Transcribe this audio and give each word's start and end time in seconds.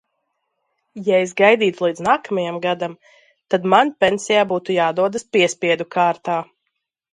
Ja 1.07 1.19
es 1.25 1.33
gaidītu 1.41 1.85
līdz 1.87 2.01
nākamajam 2.07 2.57
gadam, 2.65 2.97
tad 3.55 3.69
man 3.75 3.93
pensijā 4.07 4.49
būtu 4.55 4.79
jādodas 4.81 5.29
piespiedu 5.37 5.91
kārtā. 5.99 6.43